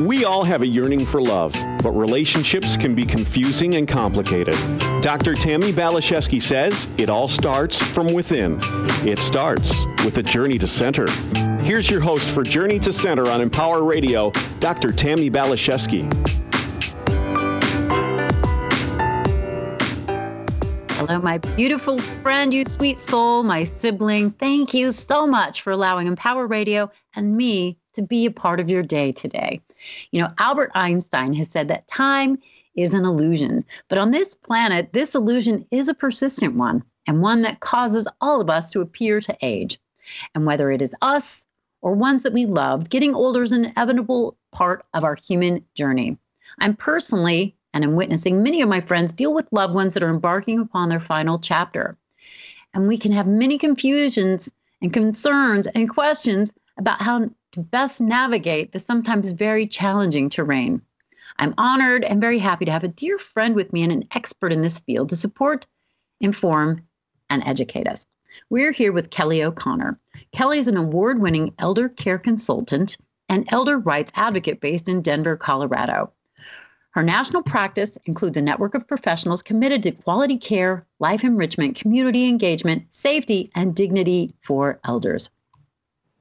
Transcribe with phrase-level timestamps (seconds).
[0.00, 4.54] We all have a yearning for love, but relationships can be confusing and complicated.
[5.02, 5.34] Dr.
[5.34, 8.58] Tammy Balashevsky says it all starts from within.
[9.06, 11.06] It starts with a journey to center.
[11.60, 14.88] Here's your host for Journey to Center on Empower Radio, Dr.
[14.88, 16.10] Tammy Balashevsky.
[20.92, 24.30] Hello, my beautiful friend, you sweet soul, my sibling.
[24.30, 28.70] Thank you so much for allowing Empower Radio and me to be a part of
[28.70, 29.60] your day today.
[30.10, 32.38] You know, Albert Einstein has said that time
[32.74, 37.42] is an illusion, but on this planet, this illusion is a persistent one and one
[37.42, 39.80] that causes all of us to appear to age.
[40.34, 41.46] And whether it is us
[41.82, 46.16] or ones that we loved, getting older is an inevitable part of our human journey.
[46.58, 50.10] I'm personally, and I'm witnessing many of my friends deal with loved ones that are
[50.10, 51.96] embarking upon their final chapter.
[52.74, 54.48] And we can have many confusions
[54.82, 60.82] and concerns and questions about how to best navigate the sometimes very challenging terrain.
[61.38, 64.52] I'm honored and very happy to have a dear friend with me and an expert
[64.52, 65.66] in this field to support,
[66.20, 66.86] inform,
[67.28, 68.06] and educate us.
[68.50, 69.98] We're here with Kelly O'Connor.
[70.32, 72.96] Kelly is an award winning elder care consultant
[73.28, 76.12] and elder rights advocate based in Denver, Colorado.
[76.90, 82.28] Her national practice includes a network of professionals committed to quality care, life enrichment, community
[82.28, 85.30] engagement, safety, and dignity for elders.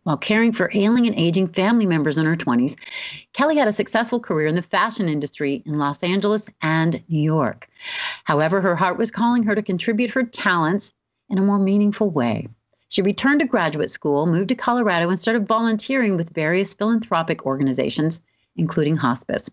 [0.09, 2.75] While caring for ailing and aging family members in her 20s,
[3.33, 7.69] Kelly had a successful career in the fashion industry in Los Angeles and New York.
[8.23, 10.93] However, her heart was calling her to contribute her talents
[11.29, 12.47] in a more meaningful way.
[12.87, 18.19] She returned to graduate school, moved to Colorado, and started volunteering with various philanthropic organizations,
[18.55, 19.47] including hospice.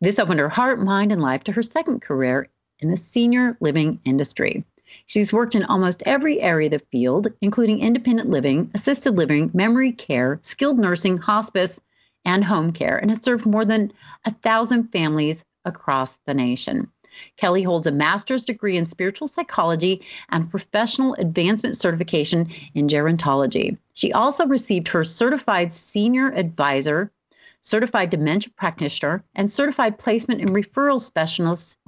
[0.00, 2.48] This opened her heart, mind, and life to her second career
[2.80, 4.64] in the senior living industry.
[5.06, 9.92] She's worked in almost every area of the field, including independent living, assisted living, memory
[9.92, 11.80] care, skilled nursing, hospice,
[12.24, 13.92] and home care, and has served more than
[14.24, 16.90] a thousand families across the nation.
[17.36, 23.78] Kelly holds a master's degree in spiritual psychology and professional advancement certification in gerontology.
[23.94, 27.12] She also received her certified senior advisor,
[27.60, 31.78] certified dementia practitioner, and certified placement and referral specialist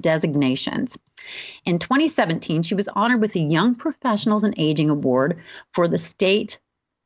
[0.00, 0.98] designations.
[1.64, 5.38] In 2017, she was honored with the Young Professionals in Aging Award
[5.72, 6.58] for the state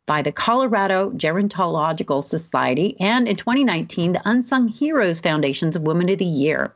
[0.06, 6.24] by the Colorado Gerontological Society, and in 2019, the Unsung Heroes Foundation's Woman of the
[6.24, 6.74] Year.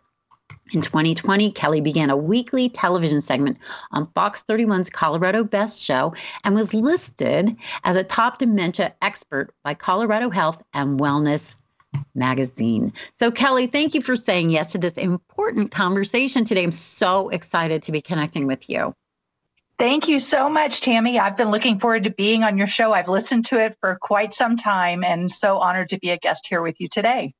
[0.73, 3.57] In 2020, Kelly began a weekly television segment
[3.93, 9.75] on Fox 31's Colorado Best Show and was listed as a top dementia expert by
[9.75, 11.55] Colorado Health and Wellness
[12.15, 12.93] magazine.
[13.17, 16.63] So, Kelly, thank you for saying yes to this important conversation today.
[16.63, 18.95] I'm so excited to be connecting with you.
[19.79, 21.21] Thank you so much, Tammy.
[21.21, 22.93] I've been looking forward to being on your show.
[22.93, 26.49] I've listened to it for quite some time and so honored to be a guest
[26.49, 27.33] here with you today.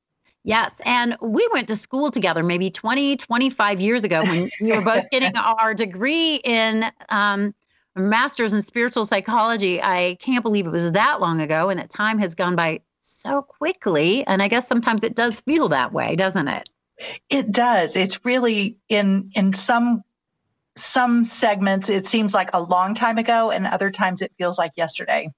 [0.45, 0.79] Yes.
[0.85, 5.09] And we went to school together maybe 20, 25 years ago when we were both
[5.11, 7.53] getting our degree in um,
[7.97, 9.81] master's in spiritual psychology.
[9.81, 12.79] I can't believe it was that long ago and that time has gone by
[13.21, 14.25] so quickly.
[14.25, 16.69] And I guess sometimes it does feel that way, doesn't it?
[17.29, 17.95] It does.
[17.95, 20.03] It's really in in some
[20.75, 24.71] some segments it seems like a long time ago and other times it feels like
[24.75, 25.29] yesterday.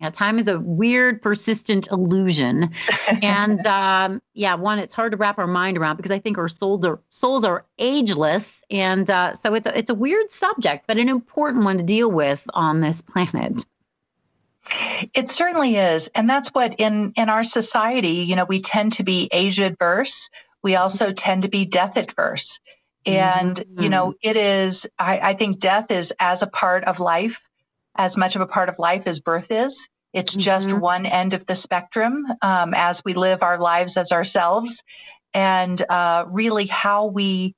[0.00, 2.70] Yeah, time is a weird, persistent illusion,
[3.22, 6.48] and um, yeah, one it's hard to wrap our mind around because I think our
[6.48, 10.96] souls are souls are ageless, and uh, so it's a, it's a weird subject, but
[10.96, 13.66] an important one to deal with on this planet.
[15.14, 16.08] It certainly is.
[16.14, 20.30] And that's what in in our society, you know, we tend to be age adverse.
[20.62, 22.60] We also tend to be death adverse.
[23.06, 23.82] And, mm-hmm.
[23.82, 27.48] you know, it is, I, I, think death is as a part of life,
[27.96, 29.88] as much of a part of life as birth is.
[30.12, 30.40] It's mm-hmm.
[30.40, 34.82] just one end of the spectrum um, as we live our lives as ourselves.
[35.32, 37.54] And uh, really, how we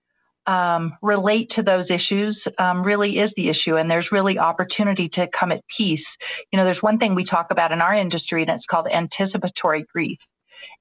[0.46, 5.26] um, relate to those issues um, really is the issue and there's really opportunity to
[5.28, 6.18] come at peace
[6.50, 9.84] you know there's one thing we talk about in our industry and it's called anticipatory
[9.84, 10.18] grief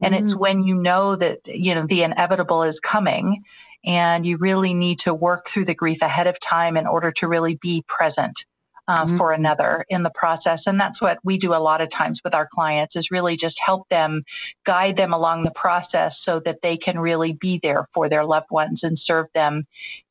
[0.01, 0.23] and mm-hmm.
[0.23, 0.39] it's mm.
[0.39, 3.43] when you know that you know the inevitable is coming
[3.83, 7.27] and you really need to work through the grief ahead of time in order to
[7.27, 8.45] really be present
[8.91, 9.15] uh, mm-hmm.
[9.15, 12.35] for another in the process and that's what we do a lot of times with
[12.35, 14.21] our clients is really just help them
[14.65, 18.51] guide them along the process so that they can really be there for their loved
[18.51, 19.65] ones and serve them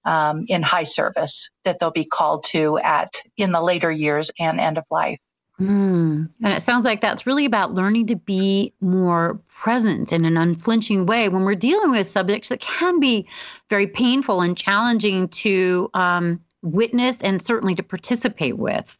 [0.06, 4.58] um, in high service that they'll be called to at in the later years and
[4.58, 5.20] end of life
[5.60, 6.26] mm.
[6.42, 11.04] and it sounds like that's really about learning to be more present in an unflinching
[11.04, 13.28] way when we're dealing with subjects that can be
[13.68, 18.96] very painful and challenging to um, witness and certainly to participate with.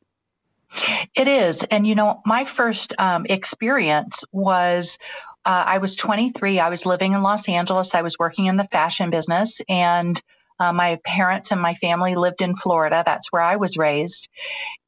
[1.17, 1.65] It is.
[1.65, 4.99] And, you know, my first um, experience was
[5.45, 6.61] uh, I was 23.
[6.61, 7.95] I was living in Los Angeles.
[7.95, 10.21] I was working in the fashion business, and
[10.59, 13.03] uh, my parents and my family lived in Florida.
[13.05, 14.29] That's where I was raised.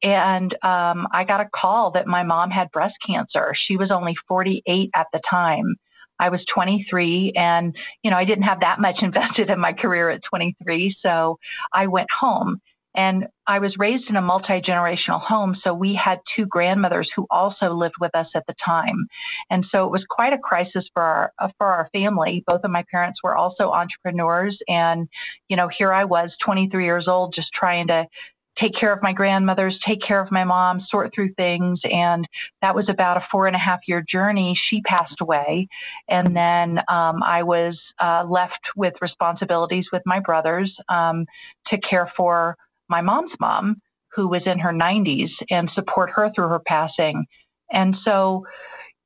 [0.02, 3.54] And um, I got a call that my mom had breast cancer.
[3.54, 5.76] She was only 48 at the time.
[6.22, 10.08] I was 23 and, you know, I didn't have that much invested in my career
[10.08, 10.88] at 23.
[10.88, 11.38] So
[11.72, 12.60] I went home
[12.94, 15.52] and I was raised in a multi generational home.
[15.52, 19.06] So we had two grandmothers who also lived with us at the time.
[19.50, 22.44] And so it was quite a crisis for our, uh, for our family.
[22.46, 24.62] Both of my parents were also entrepreneurs.
[24.69, 25.08] And,
[25.48, 28.06] you know, here I was 23 years old, just trying to
[28.54, 31.84] take care of my grandmothers, take care of my mom, sort through things.
[31.90, 32.28] And
[32.60, 34.54] that was about a four and a half year journey.
[34.54, 35.69] She passed away.
[36.08, 41.26] And then um, I was uh, left with responsibilities with my brothers um,
[41.66, 42.56] to care for
[42.88, 43.81] my mom's mom,
[44.12, 47.26] who was in her 90s, and support her through her passing.
[47.70, 48.46] And so,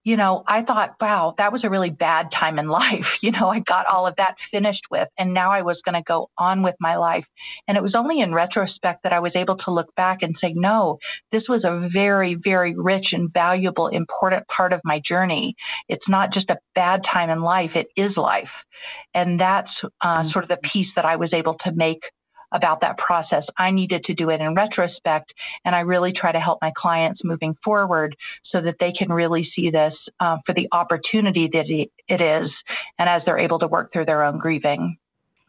[0.07, 3.19] you know, I thought, wow, that was a really bad time in life.
[3.25, 6.03] You know, I got all of that finished with, and now I was going to
[6.03, 7.29] go on with my life.
[7.67, 10.53] And it was only in retrospect that I was able to look back and say,
[10.53, 11.01] no,
[11.33, 15.57] this was a very, very rich and valuable, important part of my journey.
[15.89, 18.65] It's not just a bad time in life, it is life.
[19.13, 22.13] And that's uh, sort of the piece that I was able to make
[22.53, 23.51] about that process.
[23.57, 25.35] I needed to do it in retrospect.
[25.65, 29.43] And I really try to help my clients moving forward so that they can really
[29.43, 32.65] see this uh, for the opportunity that it is
[32.99, 34.99] and as they're able to work through their own grieving.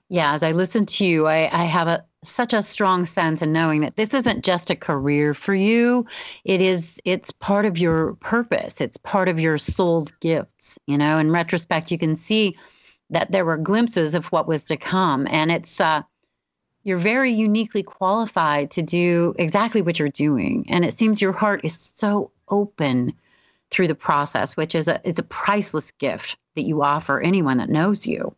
[0.09, 3.53] Yeah, as I listen to you, I, I have a such a strong sense in
[3.53, 6.05] knowing that this isn't just a career for you.
[6.45, 8.81] It is it's part of your purpose.
[8.81, 10.79] It's part of your soul's gifts.
[10.87, 12.57] You know, in retrospect, you can see
[13.09, 15.27] that there were glimpses of what was to come.
[15.29, 16.03] And it's uh
[16.87, 20.65] you're very uniquely qualified to do exactly what you're doing.
[20.69, 23.11] And it seems your heart is so open
[23.71, 27.69] through the process, which is a it's a priceless gift that you offer anyone that
[27.69, 28.33] knows you.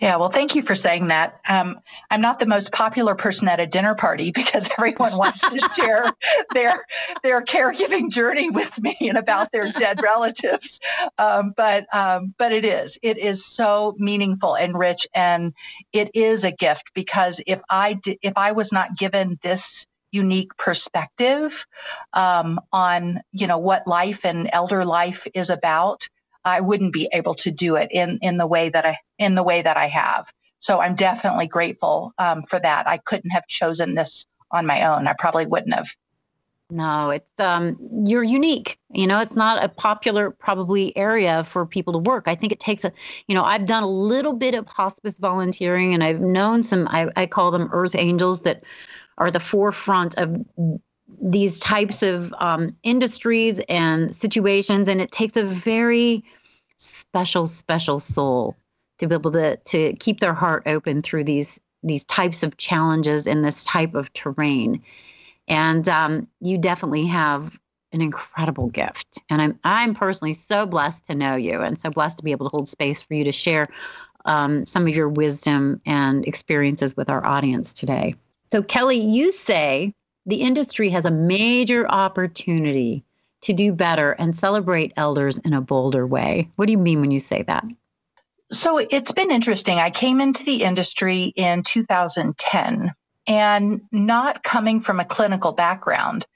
[0.00, 1.40] Yeah, well, thank you for saying that.
[1.48, 1.80] Um,
[2.10, 6.06] I'm not the most popular person at a dinner party because everyone wants to share
[6.54, 6.84] their
[7.22, 10.80] their caregiving journey with me and about their dead relatives.
[11.18, 15.54] Um, but um, but it is it is so meaningful and rich, and
[15.92, 20.56] it is a gift because if I di- if I was not given this unique
[20.56, 21.66] perspective
[22.12, 26.08] um, on you know what life and elder life is about
[26.46, 29.42] I wouldn't be able to do it in in the way that I in the
[29.42, 30.32] way that I have.
[30.60, 32.88] So I'm definitely grateful um, for that.
[32.88, 35.06] I couldn't have chosen this on my own.
[35.06, 35.88] I probably wouldn't have.
[36.70, 37.76] No, it's um
[38.06, 38.78] you're unique.
[38.92, 42.26] You know, it's not a popular probably area for people to work.
[42.26, 42.92] I think it takes a
[43.26, 47.08] you know, I've done a little bit of hospice volunteering and I've known some I,
[47.16, 48.64] I call them earth angels that
[49.18, 50.44] are the forefront of
[51.20, 56.24] these types of um, industries and situations and it takes a very
[56.76, 58.56] special, special soul
[58.98, 63.26] to be able to to keep their heart open through these these types of challenges
[63.26, 64.82] in this type of terrain.
[65.48, 67.56] And um, you definitely have
[67.92, 69.20] an incredible gift.
[69.30, 72.48] And I'm I'm personally so blessed to know you and so blessed to be able
[72.48, 73.66] to hold space for you to share
[74.24, 78.14] um, some of your wisdom and experiences with our audience today.
[78.50, 79.92] So Kelly, you say
[80.26, 83.04] the industry has a major opportunity
[83.42, 86.50] to do better and celebrate elders in a bolder way.
[86.56, 87.64] What do you mean when you say that?
[88.50, 89.78] So it's been interesting.
[89.78, 92.92] I came into the industry in 2010
[93.26, 96.26] and not coming from a clinical background.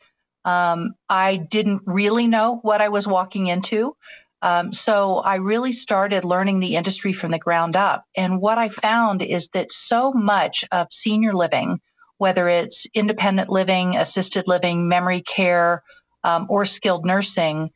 [0.44, 3.96] Um, I didn't really know what I was walking into.
[4.42, 8.04] Um, so I really started learning the industry from the ground up.
[8.16, 11.80] And what I found is that so much of senior living,
[12.20, 15.82] whether it's independent living, assisted living, memory care,
[16.22, 17.70] um, or skilled nursing,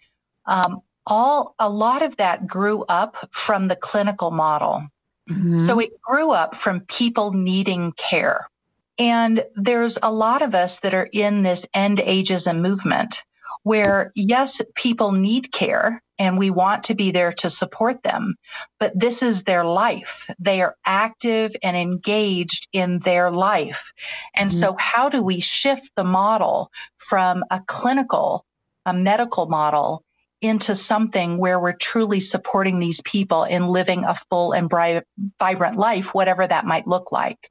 [0.46, 4.86] um, all a lot of that grew up from the clinical model.
[5.30, 5.56] Mm-hmm.
[5.56, 8.48] So it grew up from people needing care.
[8.98, 13.24] And there's a lot of us that are in this end ageism movement
[13.64, 18.36] where, yes, people need care and we want to be there to support them,
[18.78, 20.30] but this is their life.
[20.38, 23.92] They are active and engaged in their life.
[24.34, 24.58] And mm-hmm.
[24.58, 28.44] so, how do we shift the model from a clinical,
[28.86, 30.04] a medical model
[30.40, 35.00] into something where we're truly supporting these people in living a full and bri-
[35.38, 37.50] vibrant life, whatever that might look like.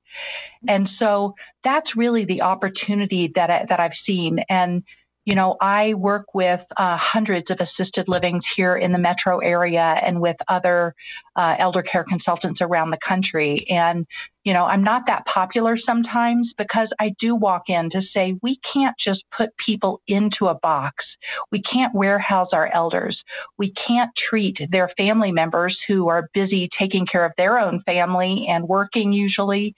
[0.68, 4.44] And so that's really the opportunity that I, that I've seen.
[4.48, 4.84] And
[5.26, 9.82] you know, I work with uh, hundreds of assisted livings here in the metro area
[9.82, 10.96] and with other
[11.38, 13.66] uh, elder care consultants around the country.
[13.70, 14.06] And,
[14.44, 18.58] you know, I'm not that popular sometimes because I do walk in to say we
[18.58, 21.18] can't just put people into a box.
[21.52, 23.24] We can't warehouse our elders.
[23.58, 28.46] We can't treat their family members who are busy taking care of their own family
[28.48, 29.74] and working usually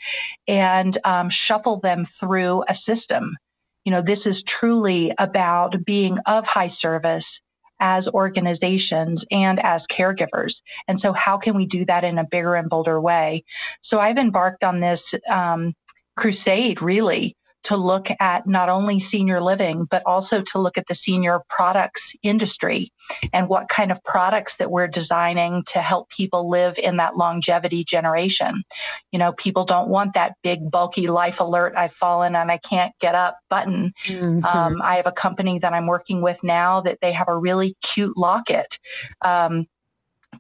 [0.48, 3.38] and um, shuffle them through a system
[3.86, 7.40] you know, this is truly about being of high service
[7.80, 10.62] as organizations and as caregivers.
[10.88, 13.44] And so, how can we do that in a bigger and bolder way?
[13.82, 15.74] So, I've embarked on this um,
[16.16, 20.94] crusade really to look at not only senior living, but also to look at the
[20.94, 22.92] senior products industry
[23.34, 27.84] and what kind of products that we're designing to help people live in that longevity
[27.84, 28.64] generation.
[29.12, 32.94] You know, people don't want that big, bulky life alert, I've fallen and I can't
[33.00, 33.94] get up button.
[34.06, 34.46] Mm-hmm.
[34.46, 37.76] Um, I have a company that I'm working with now that they have a really
[37.82, 38.80] cute locket.
[39.22, 39.68] Um,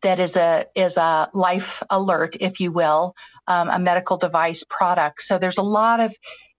[0.01, 3.15] that is a is a life alert, if you will,
[3.47, 5.21] um, a medical device product.
[5.21, 6.13] So there's a lot of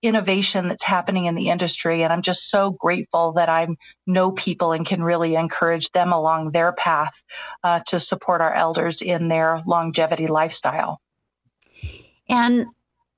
[0.07, 2.03] innovation that's happening in the industry.
[2.03, 3.69] And I'm just so grateful that I
[4.07, 7.23] know people and can really encourage them along their path
[7.65, 11.01] uh, to support our elders in their longevity lifestyle.
[12.29, 12.67] And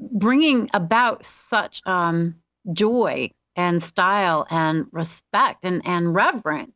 [0.00, 2.36] bringing about such um,
[2.72, 6.72] joy and style and respect and, and reverence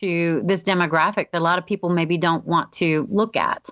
[0.00, 3.68] to this demographic that a lot of people maybe don't want to look at.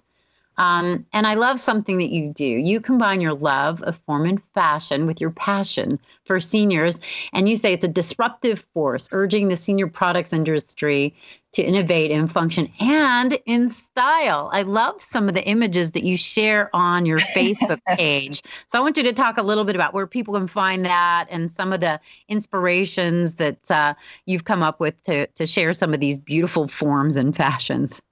[0.58, 2.44] Um, and I love something that you do.
[2.44, 6.96] You combine your love of form and fashion with your passion for seniors.
[7.32, 11.14] And you say it's a disruptive force, urging the senior products industry
[11.52, 14.50] to innovate and function and in style.
[14.52, 18.42] I love some of the images that you share on your Facebook page.
[18.66, 21.26] So I want you to talk a little bit about where people can find that
[21.30, 21.98] and some of the
[22.28, 23.94] inspirations that uh,
[24.26, 28.02] you've come up with to, to share some of these beautiful forms and fashions.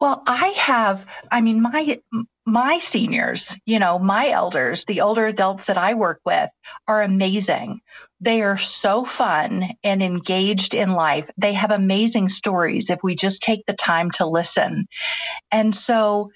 [0.00, 1.98] Well, I have, I mean, my
[2.46, 6.50] my seniors, you know, my elders, the older adults that I work with
[6.88, 7.80] are amazing.
[8.20, 11.30] They are so fun and engaged in life.
[11.36, 14.88] They have amazing stories if we just take the time to listen.
[15.52, 16.32] And so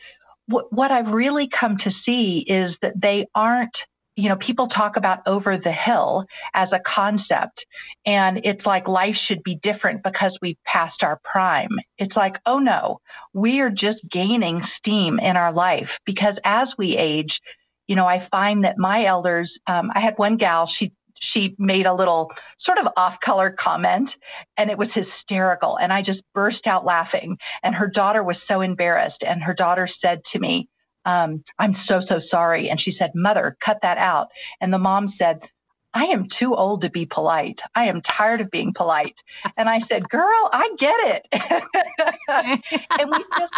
[0.47, 4.97] what, what I've really come to see is that they aren't you know, people talk
[4.97, 7.67] about over the hill as a concept,
[8.07, 11.71] and it's like life should be different because we've passed our prime.
[11.99, 13.01] It's like, oh no,
[13.33, 17.41] we are just gaining steam in our life because as we age,
[17.89, 21.87] you know, I find that my elders, um, I had one gal, she she made
[21.87, 24.17] a little sort of off color comment
[24.57, 25.77] and it was hysterical.
[25.77, 27.39] And I just burst out laughing.
[27.63, 29.25] And her daughter was so embarrassed.
[29.25, 30.69] And her daughter said to me,
[31.05, 32.71] um, I'm so, so sorry.
[32.71, 34.29] And she said, Mother, cut that out.
[34.61, 35.49] And the mom said,
[35.95, 37.63] I am too old to be polite.
[37.77, 39.23] I am tired of being polite.
[39.57, 42.61] And I said, "Girl, I get it."
[42.99, 43.55] and we just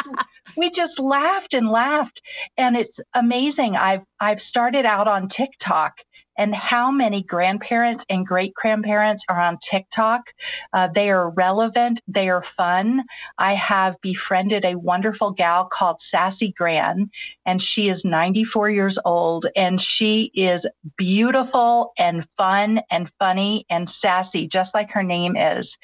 [0.57, 2.21] we just laughed and laughed
[2.59, 3.77] and it's amazing.
[3.77, 6.01] I've I've started out on TikTok
[6.39, 10.33] and how many grandparents and great grandparents are on TikTok.
[10.73, 13.05] Uh, they are relevant, they are fun.
[13.39, 17.11] I have befriended a wonderful gal called Sassy Gran,
[17.45, 20.67] and she is 94 years old, and she is
[20.97, 25.79] beautiful and fun and funny and sassy, just like her name is.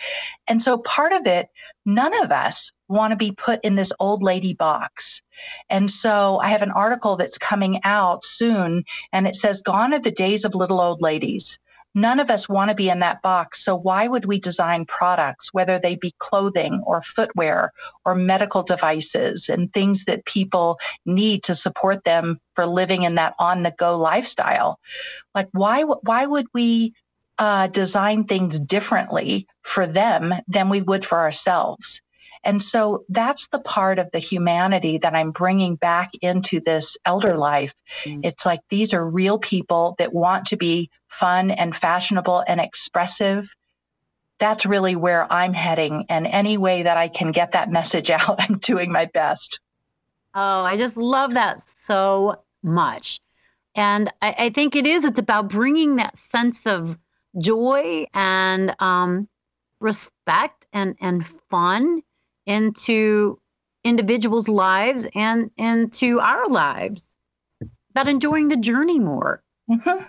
[0.47, 1.49] And so part of it,
[1.87, 5.23] none of us want to be put in this old lady box.
[5.71, 9.99] And so I have an article that's coming out soon, and it says, Gone are
[9.99, 11.59] the days of little old ladies.
[11.95, 13.63] None of us want to be in that box.
[13.63, 17.73] So, why would we design products, whether they be clothing or footwear
[18.05, 23.35] or medical devices and things that people need to support them for living in that
[23.39, 24.79] on the go lifestyle?
[25.35, 26.95] Like, why, why would we
[27.39, 32.01] uh, design things differently for them than we would for ourselves?
[32.45, 37.37] And so that's the part of the humanity that I'm bringing back into this elder
[37.37, 37.75] life.
[38.05, 38.21] Mm.
[38.25, 43.55] It's like these are real people that want to be fun and fashionable and expressive.
[44.39, 46.07] That's really where I'm heading.
[46.09, 49.61] And any way that I can get that message out, I'm doing my best.
[50.35, 53.21] Oh, I just love that so much.
[53.75, 56.99] And I, I think it is, it's about bringing that sense of
[57.39, 59.29] joy and um,
[59.81, 62.03] respect and, and fun
[62.47, 63.39] into
[63.85, 67.03] individuals' lives and into our lives
[67.91, 69.43] about enjoying the journey more.
[69.71, 70.05] Mm-hmm.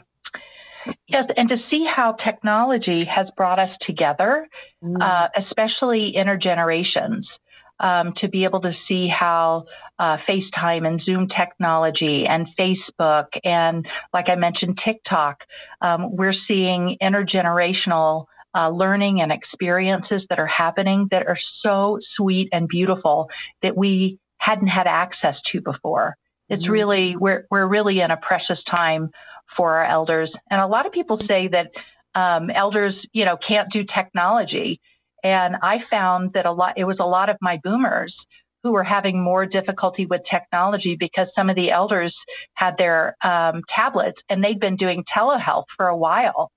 [1.08, 4.48] Yes, and to see how technology has brought us together,
[4.84, 5.02] mm.
[5.02, 7.40] uh, especially intergenerations,
[7.80, 9.66] um, to be able to see how
[10.00, 15.46] uh, FaceTime and Zoom technology and Facebook and, like I mentioned, TikTok,
[15.82, 22.50] um, we're seeing intergenerational uh, learning and experiences that are happening that are so sweet
[22.52, 23.30] and beautiful
[23.62, 26.18] that we hadn't had access to before.
[26.50, 26.74] It's mm-hmm.
[26.74, 29.12] really we're we're really in a precious time
[29.46, 31.72] for our elders, and a lot of people say that
[32.16, 34.80] um, elders, you know, can't do technology.
[35.24, 38.28] And I found that a lot, it was a lot of my boomers
[38.64, 43.62] who were having more difficulty with technology because some of the elders had their um,
[43.68, 46.50] tablets and they'd been doing telehealth for a while.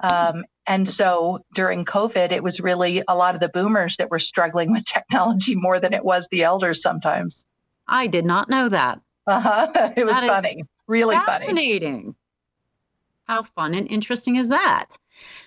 [0.00, 4.18] Um, and so during COVID, it was really a lot of the boomers that were
[4.18, 7.44] struggling with technology more than it was the elders sometimes.
[7.86, 9.00] I did not know that.
[9.26, 9.92] Uh-huh.
[9.96, 11.46] It was that funny, really fascinating.
[11.46, 11.72] funny.
[11.72, 12.14] Fascinating.
[13.24, 14.86] How fun and interesting is that?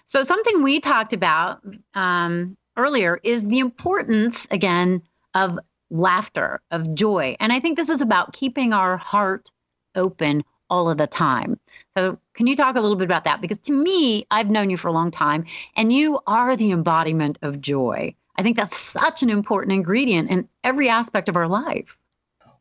[0.06, 1.62] So, something we talked about
[1.94, 5.02] um, earlier is the importance, again,
[5.36, 7.36] of laughter, of joy.
[7.40, 9.52] And I think this is about keeping our heart
[9.96, 11.60] open all of the time.
[11.98, 13.42] So, can you talk a little bit about that?
[13.42, 15.46] Because to me, I've known you for a long time,
[15.76, 18.16] and you are the embodiment of joy.
[18.38, 21.98] I think that's such an important ingredient in every aspect of our life.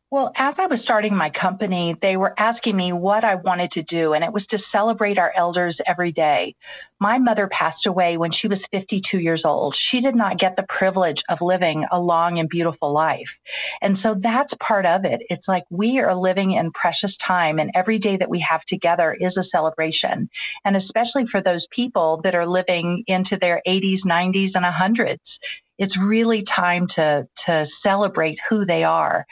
[0.09, 3.83] Well, as I was starting my company, they were asking me what I wanted to
[3.83, 6.55] do, and it was to celebrate our elders every day.
[6.97, 9.75] My mother passed away when she was 52 years old.
[9.75, 13.37] She did not get the privilege of living a long and beautiful life.
[13.81, 15.23] And so that's part of it.
[15.29, 19.13] It's like we are living in precious time, and every day that we have together
[19.13, 20.29] is a celebration.
[20.63, 25.39] And especially for those people that are living into their 80s, 90s, and 100s
[25.77, 29.25] it's really time to to celebrate who they are.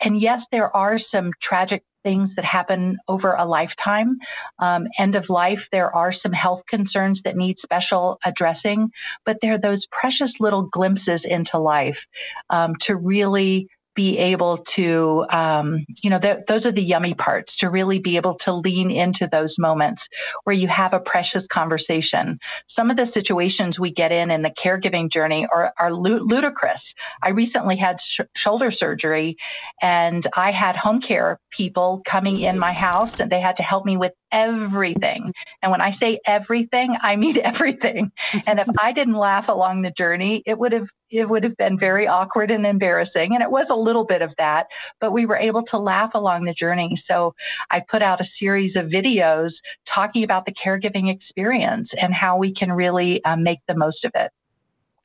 [0.00, 4.18] And yes there are some tragic things that happen over a lifetime.
[4.58, 8.90] Um, end of life there are some health concerns that need special addressing
[9.24, 12.06] but there are those precious little glimpses into life
[12.48, 13.68] um, to really
[14.00, 18.16] be able to, um, you know, th- those are the yummy parts to really be
[18.16, 20.08] able to lean into those moments
[20.44, 22.40] where you have a precious conversation.
[22.66, 26.94] Some of the situations we get in in the caregiving journey are, are ludicrous.
[27.22, 29.36] I recently had sh- shoulder surgery
[29.82, 33.84] and I had home care people coming in my house and they had to help
[33.84, 35.32] me with everything.
[35.62, 38.12] And when I say everything, I mean everything.
[38.46, 41.76] And if I didn't laugh along the journey, it would have it would have been
[41.76, 43.34] very awkward and embarrassing.
[43.34, 44.68] And it was a little bit of that,
[45.00, 46.94] but we were able to laugh along the journey.
[46.94, 47.34] So
[47.68, 52.52] I put out a series of videos talking about the caregiving experience and how we
[52.52, 54.30] can really uh, make the most of it.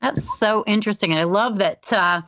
[0.00, 1.10] That's so interesting.
[1.10, 2.22] And I love that uh,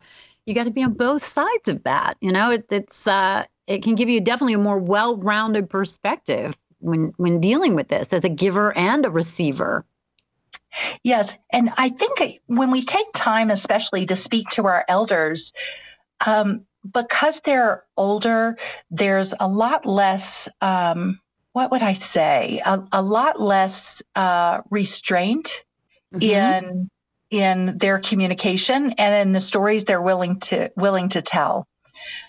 [0.44, 2.16] you got to be on both sides of that.
[2.20, 7.12] You know, it, it's, uh, it can give you definitely a more well-rounded perspective when
[7.16, 9.84] when dealing with this as a giver and a receiver.
[11.02, 15.52] Yes, and I think when we take time, especially to speak to our elders,
[16.24, 18.58] um, because they're older,
[18.90, 20.48] there's a lot less.
[20.60, 21.20] Um,
[21.52, 22.62] what would I say?
[22.64, 25.64] A, a lot less uh, restraint
[26.14, 26.22] mm-hmm.
[26.22, 26.90] in
[27.30, 31.66] in their communication and in the stories they're willing to willing to tell.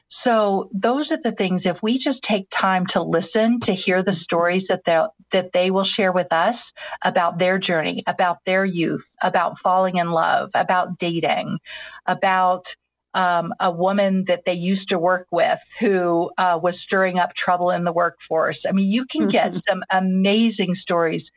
[0.09, 4.13] So those are the things if we just take time to listen to hear the
[4.13, 9.07] stories that they that they will share with us about their journey, about their youth,
[9.21, 11.59] about falling in love, about dating,
[12.07, 12.75] about
[13.13, 17.69] um, a woman that they used to work with who uh, was stirring up trouble
[17.69, 18.65] in the workforce.
[18.65, 21.31] I mean, you can get some amazing stories.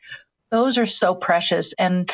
[0.49, 1.73] Those are so precious.
[1.77, 2.11] And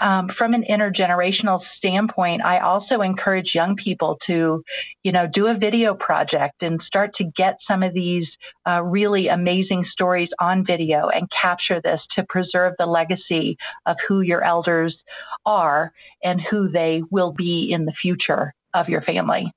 [0.00, 4.64] um, from an intergenerational standpoint, I also encourage young people to,
[5.04, 9.28] you know, do a video project and start to get some of these uh, really
[9.28, 15.04] amazing stories on video and capture this to preserve the legacy of who your elders
[15.44, 19.52] are and who they will be in the future of your family.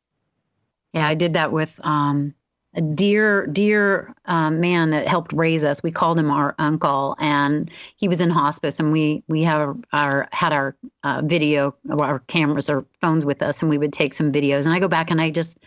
[0.93, 2.35] Yeah, I did that with um,
[2.75, 5.83] a dear, dear um, man that helped raise us.
[5.83, 8.79] We called him our uncle, and he was in hospice.
[8.79, 13.61] And we we have our had our uh, video, our cameras or phones with us,
[13.61, 14.65] and we would take some videos.
[14.65, 15.59] And I go back and I just,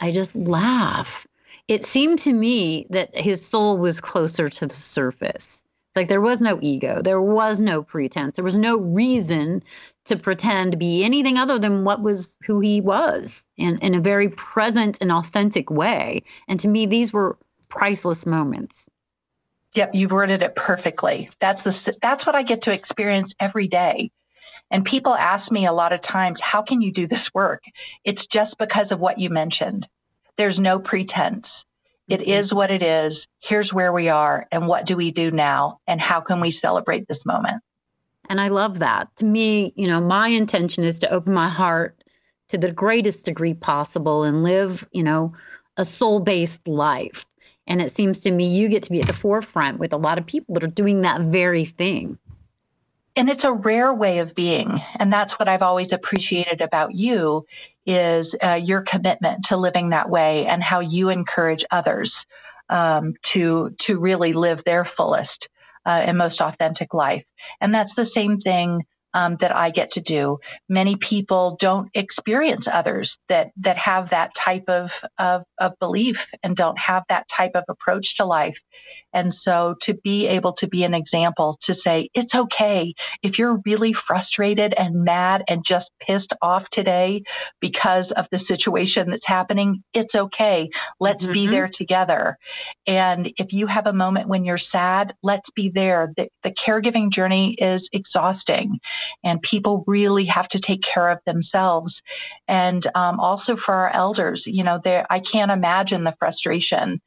[0.00, 1.26] I just laugh.
[1.66, 5.63] It seemed to me that his soul was closer to the surface.
[5.96, 9.62] Like there was no ego, there was no pretense, there was no reason
[10.06, 14.00] to pretend to be anything other than what was who he was in, in a
[14.00, 16.22] very present and authentic way.
[16.48, 18.88] And to me, these were priceless moments.
[19.74, 21.30] Yep, you've worded it perfectly.
[21.40, 24.10] That's the that's what I get to experience every day.
[24.70, 27.62] And people ask me a lot of times, how can you do this work?
[28.04, 29.88] It's just because of what you mentioned.
[30.36, 31.64] There's no pretense.
[32.08, 32.56] It mm-hmm.
[32.56, 33.26] what it is.
[33.40, 34.46] Here's where we are.
[34.52, 35.80] And what do we do now?
[35.86, 37.62] And how can we celebrate this moment?
[38.28, 39.14] And I love that.
[39.16, 42.02] To me, you know, my intention is to open my heart
[42.48, 45.34] to the greatest degree possible and live, you know,
[45.76, 47.26] a soul based life.
[47.66, 50.18] And it seems to me you get to be at the forefront with a lot
[50.18, 52.18] of people that are doing that very thing.
[53.16, 54.80] And it's a rare way of being.
[54.98, 57.46] And that's what i've always appreciated about you
[57.86, 62.26] is uh, your commitment to living that way and how you encourage others
[62.68, 65.48] um, to to really live their fullest
[65.86, 67.24] uh, and most authentic life.
[67.60, 70.38] And that's the same thing um, that I get to do.
[70.68, 76.56] Many people don't experience others that that have that type of, of of belief and
[76.56, 78.60] don't have that type of approach to life.
[79.12, 83.62] And so to be able to be an example to say, it's okay if you're
[83.64, 87.22] really frustrated and mad and just pissed off today
[87.60, 90.68] because of the situation that's happening, it's okay.
[90.98, 91.32] Let's mm-hmm.
[91.32, 92.36] be there together.
[92.86, 96.12] And if you have a moment when you're sad, let's be there.
[96.16, 98.80] The, the caregiving journey is exhausting
[99.22, 102.02] and people really have to take care of themselves.
[102.48, 107.00] And um, also for our elders, you know, there, I can't imagine the frustration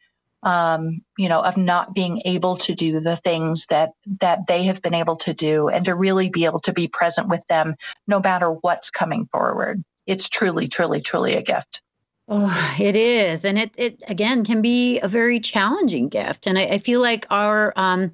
[0.43, 4.81] um, you know, of not being able to do the things that that they have
[4.81, 7.75] been able to do, and to really be able to be present with them,
[8.07, 9.83] no matter what's coming forward.
[10.05, 11.81] It's truly, truly, truly a gift.
[12.29, 16.63] Oh, it is, and it it again can be a very challenging gift, and I,
[16.63, 18.12] I feel like our um,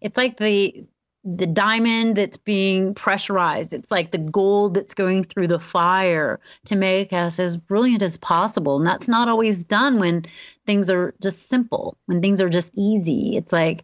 [0.00, 0.86] it's like the
[1.26, 3.72] the diamond that's being pressurized.
[3.72, 8.16] It's like the gold that's going through the fire to make us as brilliant as
[8.16, 8.76] possible.
[8.76, 10.24] And that's not always done when
[10.66, 13.36] things are just simple, when things are just easy.
[13.36, 13.82] It's like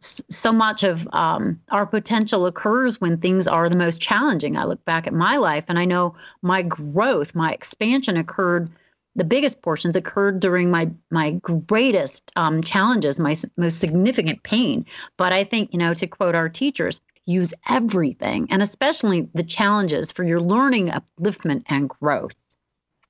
[0.00, 4.56] so much of um, our potential occurs when things are the most challenging.
[4.56, 8.70] I look back at my life and I know my growth, my expansion occurred
[9.16, 14.86] the biggest portions occurred during my my greatest um, challenges, my most significant pain.
[15.16, 20.12] But I think you know to quote our teachers, use everything, and especially the challenges
[20.12, 22.34] for your learning, upliftment, and growth.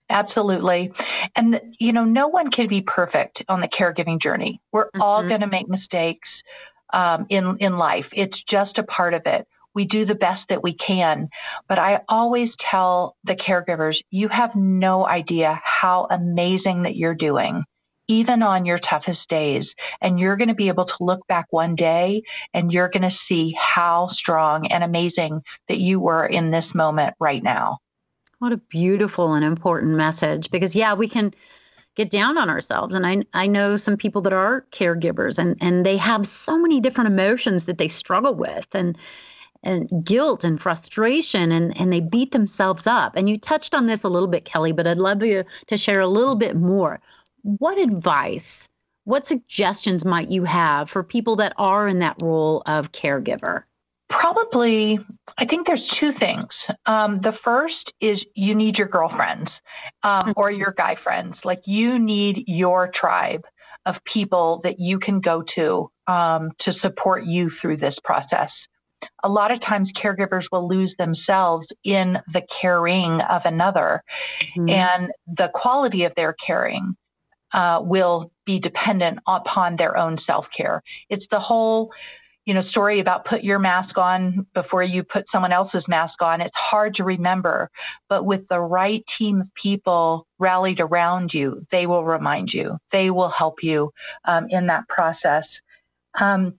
[0.08, 0.92] Absolutely.
[1.36, 4.60] And, you know, no one can be perfect on the caregiving journey.
[4.72, 5.00] We're mm-hmm.
[5.00, 6.42] all going to make mistakes
[6.92, 10.62] um, in, in life, it's just a part of it we do the best that
[10.62, 11.28] we can.
[11.68, 17.64] But I always tell the caregivers, you have no idea how amazing that you're doing,
[18.08, 19.74] even on your toughest days.
[20.00, 23.10] And you're going to be able to look back one day and you're going to
[23.10, 27.78] see how strong and amazing that you were in this moment right now.
[28.38, 31.34] What a beautiful and important message because, yeah, we can
[31.94, 35.84] get down on ourselves and I, I know some people that are caregivers and, and
[35.84, 38.96] they have so many different emotions that they struggle with and
[39.62, 43.14] and guilt and frustration and, and they beat themselves up.
[43.16, 46.00] And you touched on this a little bit, Kelly, but I'd love you to share
[46.00, 47.00] a little bit more.
[47.42, 48.68] What advice,
[49.04, 53.64] what suggestions might you have for people that are in that role of caregiver?
[54.08, 54.98] Probably,
[55.38, 56.68] I think there's two things.
[56.86, 59.62] Um, the first is you need your girlfriends
[60.02, 61.44] um, or your guy friends.
[61.44, 63.46] Like you need your tribe
[63.86, 68.68] of people that you can go to um, to support you through this process
[69.22, 74.02] a lot of times caregivers will lose themselves in the caring of another.
[74.56, 74.68] Mm-hmm.
[74.68, 76.96] and the quality of their caring
[77.52, 80.82] uh, will be dependent upon their own self-care.
[81.08, 81.92] It's the whole
[82.46, 86.40] you know story about put your mask on before you put someone else's mask on.
[86.40, 87.70] It's hard to remember
[88.08, 92.78] but with the right team of people rallied around you they will remind you.
[92.90, 93.92] They will help you
[94.24, 95.60] um, in that process.
[96.18, 96.58] Um,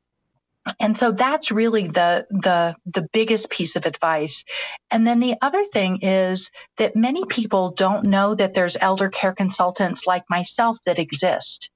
[0.80, 4.44] and so that's really the the the biggest piece of advice.
[4.92, 9.34] And then the other thing is that many people don't know that there's elder care
[9.34, 11.72] consultants like myself that exist.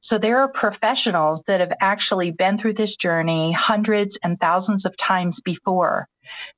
[0.00, 4.96] So there are professionals that have actually been through this journey hundreds and thousands of
[4.96, 6.08] times before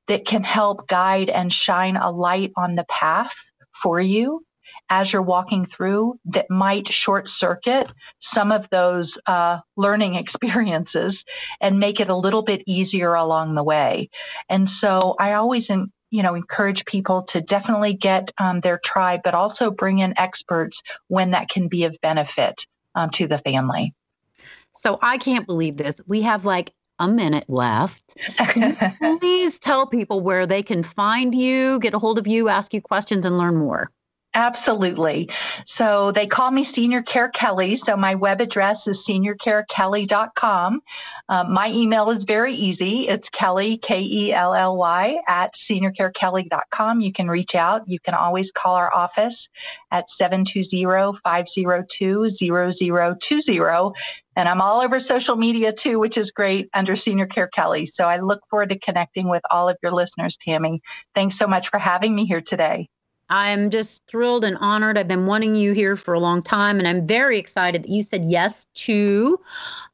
[0.08, 3.34] that can help guide and shine a light on the path
[3.72, 4.45] for you
[4.88, 11.24] as you're walking through that might short circuit some of those uh, learning experiences
[11.60, 14.08] and make it a little bit easier along the way.
[14.48, 19.20] And so I always, in, you know, encourage people to definitely get um, their tribe,
[19.24, 23.94] but also bring in experts when that can be of benefit um, to the family.
[24.74, 26.00] So I can't believe this.
[26.06, 28.16] We have like a minute left.
[28.98, 32.80] please tell people where they can find you, get a hold of you, ask you
[32.80, 33.90] questions, and learn more.
[34.36, 35.30] Absolutely.
[35.64, 37.74] So they call me Senior Care Kelly.
[37.74, 40.82] So my web address is seniorcarekelly.com.
[41.30, 43.08] Um, my email is very easy.
[43.08, 47.00] It's Kelly, K E L L Y, at seniorcarekelly.com.
[47.00, 47.88] You can reach out.
[47.88, 49.48] You can always call our office
[49.90, 53.92] at 720 502 0020.
[54.36, 57.86] And I'm all over social media too, which is great under Senior Care Kelly.
[57.86, 60.82] So I look forward to connecting with all of your listeners, Tammy.
[61.14, 62.90] Thanks so much for having me here today.
[63.28, 64.96] I'm just thrilled and honored.
[64.96, 68.02] I've been wanting you here for a long time, and I'm very excited that you
[68.02, 69.40] said yes to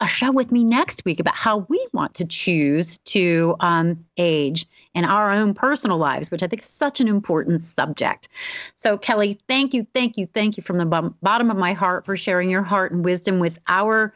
[0.01, 4.67] a show with me next week about how we want to choose to um, age
[4.95, 8.29] in our own personal lives, which I think is such an important subject.
[8.77, 12.17] So, Kelly, thank you, thank you, thank you from the bottom of my heart for
[12.17, 14.13] sharing your heart and wisdom with our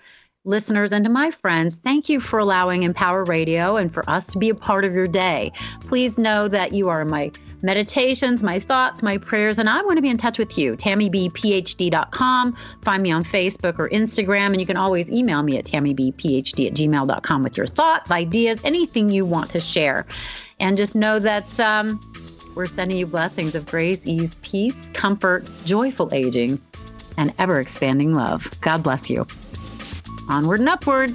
[0.47, 4.39] listeners and to my friends, thank you for allowing Empower Radio and for us to
[4.39, 5.53] be a part of your day.
[5.83, 7.33] Please know that you are my
[7.63, 10.77] meditations, my thoughts, my prayers, and I want to be in touch with you.
[10.77, 12.57] TammyBPhD.com.
[12.83, 16.75] Find me on Facebook or Instagram, and you can always email me at TammyBPhD at
[16.75, 20.07] gmail.com with your thoughts, ideas, anything you want to share.
[20.61, 22.01] And just know that um,
[22.55, 26.61] we're sending you blessings of grace, ease, peace, comfort, joyful aging,
[27.19, 28.51] and ever expanding love.
[28.61, 29.27] God bless you.
[30.29, 31.15] Onward and upward.